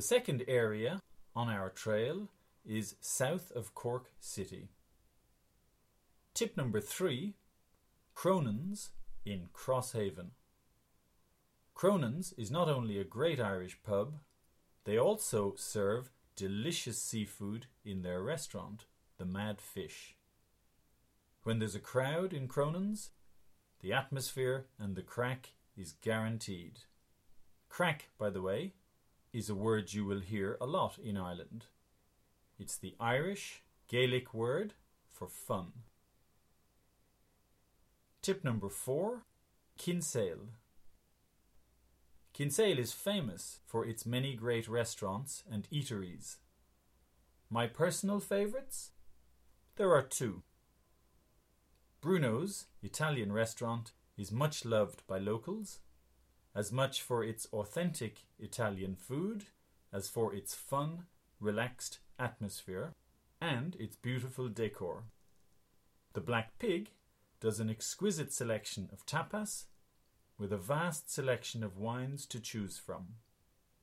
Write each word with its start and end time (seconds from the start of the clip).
The 0.00 0.06
second 0.06 0.44
area 0.48 1.02
on 1.36 1.50
our 1.50 1.68
trail 1.68 2.30
is 2.64 2.94
south 3.02 3.52
of 3.52 3.74
Cork 3.74 4.10
City. 4.18 4.70
Tip 6.32 6.56
number 6.56 6.80
three 6.80 7.34
Cronin's 8.14 8.92
in 9.26 9.50
Crosshaven. 9.52 10.30
Cronin's 11.74 12.32
is 12.38 12.50
not 12.50 12.66
only 12.66 12.98
a 12.98 13.04
great 13.04 13.38
Irish 13.38 13.76
pub, 13.82 14.14
they 14.84 14.96
also 14.96 15.52
serve 15.58 16.08
delicious 16.34 16.96
seafood 17.02 17.66
in 17.84 18.00
their 18.00 18.22
restaurant, 18.22 18.86
the 19.18 19.26
Mad 19.26 19.60
Fish. 19.60 20.16
When 21.42 21.58
there's 21.58 21.74
a 21.74 21.78
crowd 21.78 22.32
in 22.32 22.48
Cronin's, 22.48 23.10
the 23.80 23.92
atmosphere 23.92 24.64
and 24.78 24.96
the 24.96 25.02
craic 25.02 25.56
is 25.76 25.92
guaranteed. 25.92 26.78
Craic, 27.68 28.08
by 28.16 28.30
the 28.30 28.40
way, 28.40 28.72
is 29.32 29.48
a 29.48 29.54
word 29.54 29.92
you 29.92 30.04
will 30.04 30.20
hear 30.20 30.56
a 30.60 30.66
lot 30.66 30.98
in 30.98 31.16
Ireland. 31.16 31.66
It's 32.58 32.76
the 32.76 32.94
Irish 32.98 33.62
Gaelic 33.88 34.34
word 34.34 34.74
for 35.10 35.28
fun. 35.28 35.72
Tip 38.22 38.44
number 38.44 38.68
four 38.68 39.22
Kinsale. 39.78 40.48
Kinsale 42.32 42.78
is 42.78 42.92
famous 42.92 43.60
for 43.66 43.86
its 43.86 44.04
many 44.04 44.34
great 44.34 44.68
restaurants 44.68 45.42
and 45.50 45.68
eateries. 45.70 46.36
My 47.48 47.66
personal 47.66 48.20
favourites? 48.20 48.90
There 49.76 49.94
are 49.94 50.02
two. 50.02 50.42
Bruno's 52.00 52.66
Italian 52.82 53.32
restaurant 53.32 53.92
is 54.16 54.30
much 54.30 54.64
loved 54.64 55.02
by 55.06 55.18
locals, 55.18 55.80
as 56.54 56.72
much 56.72 57.02
for 57.02 57.22
its 57.22 57.46
authentic 57.52 58.22
Italian 58.38 58.96
food 58.96 59.44
as 59.92 60.08
for 60.08 60.34
its 60.34 60.54
fun, 60.54 61.04
relaxed 61.38 61.98
atmosphere 62.18 62.92
and 63.40 63.76
its 63.76 63.96
beautiful 63.96 64.48
decor. 64.48 65.04
The 66.12 66.20
Black 66.20 66.58
Pig 66.58 66.90
does 67.40 67.60
an 67.60 67.70
exquisite 67.70 68.32
selection 68.32 68.88
of 68.92 69.06
tapas 69.06 69.64
with 70.38 70.52
a 70.52 70.58
vast 70.58 71.10
selection 71.10 71.62
of 71.62 71.78
wines 71.78 72.26
to 72.26 72.40
choose 72.40 72.78
from, 72.78 73.14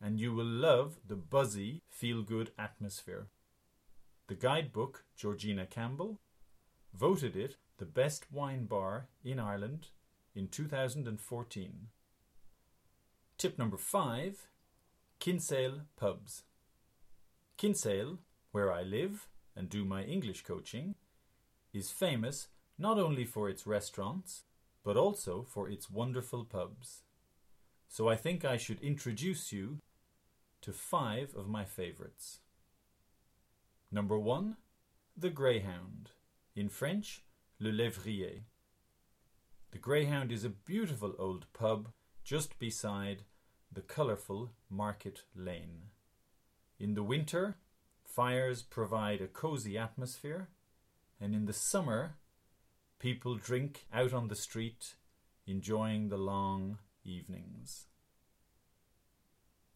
and 0.00 0.20
you 0.20 0.32
will 0.32 0.46
love 0.46 0.98
the 1.06 1.16
buzzy, 1.16 1.82
feel 1.88 2.22
good 2.22 2.50
atmosphere. 2.58 3.28
The 4.28 4.34
guidebook, 4.34 5.04
Georgina 5.16 5.66
Campbell, 5.66 6.20
voted 6.94 7.36
it 7.36 7.56
the 7.78 7.84
best 7.84 8.30
wine 8.30 8.66
bar 8.66 9.08
in 9.24 9.38
Ireland 9.38 9.88
in 10.34 10.48
2014. 10.48 11.88
Tip 13.38 13.58
number 13.58 13.76
five 13.76 14.48
Kinsale 15.18 15.82
pubs. 15.96 16.44
Kinsale, 17.56 18.18
where 18.50 18.72
I 18.72 18.82
live 18.82 19.28
and 19.54 19.68
do 19.68 19.84
my 19.84 20.02
English 20.02 20.42
coaching, 20.42 20.94
is 21.72 21.90
famous 21.90 22.48
not 22.78 22.98
only 22.98 23.24
for 23.24 23.48
its 23.48 23.66
restaurants, 23.66 24.44
but 24.84 24.96
also 24.96 25.46
for 25.48 25.68
its 25.68 25.90
wonderful 25.90 26.44
pubs. 26.44 27.02
So 27.88 28.08
I 28.08 28.16
think 28.16 28.44
I 28.44 28.56
should 28.56 28.80
introduce 28.80 29.52
you 29.52 29.78
to 30.62 30.72
five 30.72 31.34
of 31.36 31.48
my 31.48 31.64
favourites. 31.64 32.40
Number 33.90 34.18
one, 34.18 34.56
the 35.16 35.30
Greyhound. 35.30 36.10
In 36.56 36.68
French, 36.68 37.22
Le 37.60 37.70
Lévrier. 37.70 38.42
The 39.70 39.78
Greyhound 39.78 40.32
is 40.32 40.44
a 40.44 40.50
beautiful 40.50 41.14
old 41.18 41.46
pub 41.52 41.90
just 42.24 42.58
beside 42.58 43.22
the 43.72 43.80
colourful 43.80 44.50
Market 44.70 45.22
Lane. 45.34 45.90
In 46.78 46.94
the 46.94 47.02
winter, 47.02 47.56
fires 48.04 48.62
provide 48.62 49.20
a 49.20 49.26
cosy 49.26 49.78
atmosphere, 49.78 50.48
and 51.20 51.34
in 51.34 51.46
the 51.46 51.52
summer, 51.52 52.16
people 52.98 53.36
drink 53.36 53.86
out 53.92 54.12
on 54.12 54.28
the 54.28 54.36
street, 54.36 54.94
enjoying 55.46 56.08
the 56.08 56.18
long 56.18 56.78
evenings. 57.04 57.86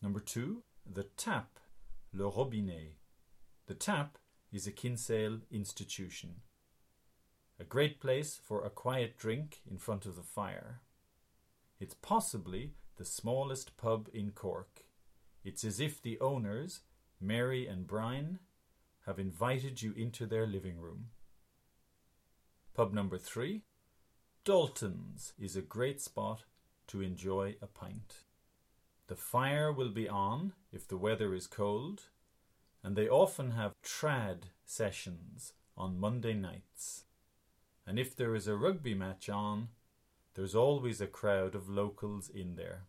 Number 0.03 0.21
two, 0.21 0.63
the 0.85 1.05
tap, 1.17 1.59
Le 2.13 2.31
Robinet. 2.31 2.93
The 3.67 3.75
tap 3.75 4.19
is 4.53 4.67
a 4.67 4.73
Kinsale 4.73 5.41
institution. 5.51 6.37
A 7.59 7.65
great 7.65 8.01
place 8.01 8.39
for 8.43 8.65
a 8.65 8.71
quiet 8.71 9.19
drink 9.19 9.61
in 9.69 9.79
front 9.79 10.07
of 10.07 10.15
the 10.15 10.23
fire. 10.23 10.81
It's 11.79 11.95
possibly 11.95 12.75
the 12.97 13.05
smallest 13.05 13.77
pub 13.77 14.09
in 14.13 14.31
Cork. 14.31 14.85
It's 15.45 15.65
as 15.65 15.79
if 15.79 16.01
the 16.01 16.19
owners, 16.21 16.81
Mary 17.21 17.67
and 17.67 17.87
Brian, 17.87 18.39
have 19.07 19.19
invited 19.19 19.83
you 19.83 19.93
into 19.93 20.27
their 20.27 20.47
living 20.47 20.79
room. 20.79 21.11
Pub 22.75 22.93
number 22.93 23.19
three, 23.19 23.63
Dalton's, 24.45 25.33
is 25.39 25.57
a 25.57 25.63
great 25.63 26.01
spot 26.01 26.45
to 26.89 27.03
enjoy 27.03 27.57
a 27.61 27.67
pint. 27.67 28.25
The 29.09 29.17
fire 29.17 29.73
will 29.73 29.91
be 29.91 30.09
on 30.09 30.53
if 30.73 30.89
the 30.89 30.97
weather 30.97 31.35
is 31.35 31.47
cold, 31.47 32.05
and 32.83 32.97
they 32.97 33.09
often 33.09 33.53
have 33.53 33.75
trad 33.85 34.45
sessions 34.65 35.53
on 35.77 36.01
Monday 36.01 36.35
nights. 36.35 37.05
And 37.87 37.99
if 37.99 38.17
there 38.17 38.35
is 38.35 38.49
a 38.49 38.57
rugby 38.57 38.95
match 38.95 39.29
on, 39.29 39.69
there's 40.37 40.55
always 40.55 41.01
a 41.01 41.07
crowd 41.07 41.55
of 41.55 41.67
locals 41.67 42.29
in 42.29 42.57
there. 42.57 42.85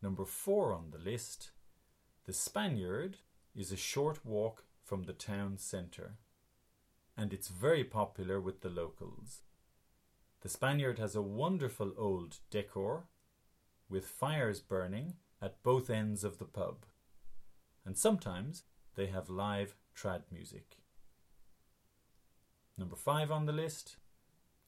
Number 0.00 0.24
four 0.24 0.72
on 0.72 0.92
the 0.92 0.98
list, 0.98 1.50
the 2.26 2.32
Spaniard 2.32 3.16
is 3.56 3.72
a 3.72 3.76
short 3.76 4.24
walk 4.24 4.62
from 4.84 5.02
the 5.02 5.12
town 5.12 5.58
centre, 5.58 6.18
and 7.16 7.32
it's 7.32 7.48
very 7.48 7.82
popular 7.82 8.40
with 8.40 8.60
the 8.60 8.68
locals. 8.68 9.40
The 10.42 10.48
Spaniard 10.48 11.00
has 11.00 11.16
a 11.16 11.22
wonderful 11.22 11.92
old 11.98 12.38
decor 12.50 13.08
with 13.88 14.06
fires 14.06 14.60
burning 14.60 15.14
at 15.42 15.64
both 15.64 15.90
ends 15.90 16.22
of 16.22 16.38
the 16.38 16.44
pub, 16.44 16.86
and 17.84 17.98
sometimes 17.98 18.62
they 18.94 19.06
have 19.06 19.28
live 19.28 19.74
trad 19.96 20.22
music. 20.30 20.76
Number 22.76 22.94
five 22.94 23.32
on 23.32 23.46
the 23.46 23.52
list, 23.52 23.96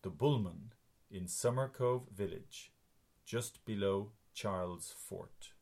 the 0.03 0.11
Bulman 0.11 0.73
in 1.11 1.25
Summercove 1.25 2.09
Village, 2.11 2.73
just 3.25 3.65
below 3.65 4.13
Charles 4.33 4.95
Fort. 4.97 5.53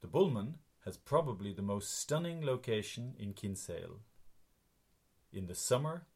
The 0.00 0.08
Bulman 0.08 0.54
has 0.84 0.96
probably 0.96 1.52
the 1.52 1.62
most 1.62 1.98
stunning 1.98 2.44
location 2.44 3.14
in 3.18 3.34
Kinsale. 3.34 4.00
In 5.32 5.46
the 5.46 5.54
summer, 5.54 6.06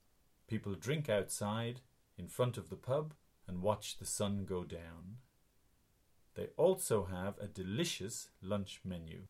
people 0.46 0.74
drink 0.74 1.10
outside 1.10 1.80
in 2.16 2.28
front 2.28 2.56
of 2.56 2.70
the 2.70 2.76
pub 2.76 3.12
and 3.46 3.60
watch 3.60 3.98
the 3.98 4.06
sun 4.06 4.46
go 4.46 4.64
down. 4.64 5.18
They 6.34 6.48
also 6.56 7.04
have 7.04 7.34
a 7.38 7.46
delicious 7.46 8.28
lunch 8.40 8.80
menu 8.84 9.24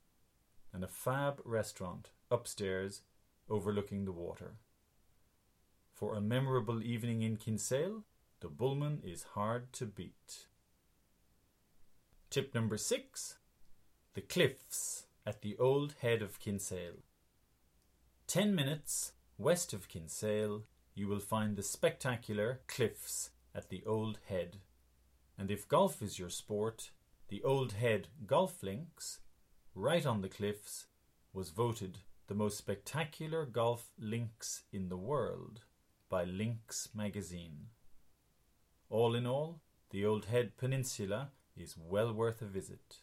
and 0.72 0.84
a 0.84 0.88
fab 0.88 1.40
restaurant 1.44 2.10
upstairs 2.30 3.02
overlooking 3.50 4.04
the 4.04 4.12
water. 4.12 4.58
For 5.92 6.14
a 6.14 6.20
memorable 6.20 6.82
evening 6.82 7.22
in 7.22 7.36
Kinsale, 7.36 8.04
the 8.42 8.48
Bulman 8.48 8.98
is 9.04 9.22
hard 9.34 9.72
to 9.72 9.86
beat. 9.86 10.48
Tip 12.28 12.53
number 12.53 12.76
six 12.76 13.38
The 14.14 14.20
Cliffs 14.20 15.06
at 15.25 15.42
the 15.42 15.56
old 15.58 15.94
head 16.00 16.22
of 16.22 16.41
Kinsale. 16.41 17.04
Ten 18.26 18.52
minutes 18.52 19.12
west 19.38 19.72
of 19.72 19.88
Kinsale, 19.88 20.64
you 20.92 21.06
will 21.06 21.20
find 21.20 21.54
the 21.56 21.62
spectacular 21.62 22.62
cliffs 22.66 23.31
at 23.54 23.69
the 23.69 23.84
old 23.86 24.19
head. 24.26 24.56
And 25.38 25.48
if 25.48 25.69
golf 25.69 26.02
is 26.02 26.19
your 26.19 26.31
sport, 26.31 26.91
the 27.28 27.44
Old 27.44 27.75
Head 27.75 28.08
Golf 28.26 28.60
Links, 28.64 29.20
right 29.72 30.04
on 30.04 30.20
the 30.20 30.28
cliffs, 30.28 30.87
was 31.32 31.50
voted 31.50 31.99
the 32.26 32.34
most 32.34 32.58
spectacular 32.58 33.46
golf 33.46 33.93
links 34.00 34.64
in 34.72 34.88
the 34.88 34.96
world 34.96 35.61
by 36.08 36.25
Links 36.25 36.88
magazine. 36.93 37.69
All 38.93 39.15
in 39.15 39.27
all, 39.27 39.62
the 39.89 40.05
Old 40.05 40.27
Head 40.27 40.59
Peninsula 40.59 41.31
is 41.56 41.79
well 41.79 42.12
worth 42.12 42.43
a 42.43 42.44
visit. 42.44 42.99